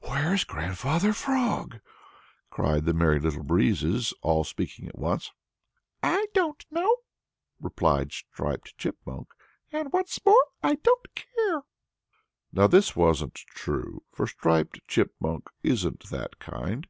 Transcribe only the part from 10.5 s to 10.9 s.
I